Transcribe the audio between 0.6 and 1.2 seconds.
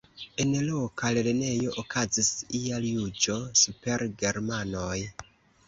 loka